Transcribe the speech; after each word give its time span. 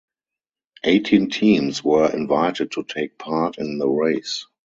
Eighteen 0.83 1.29
teams 1.29 1.83
were 1.83 2.09
invited 2.11 2.71
to 2.71 2.81
take 2.83 3.19
part 3.19 3.59
in 3.59 3.77
the 3.77 3.87
race. 3.87 4.47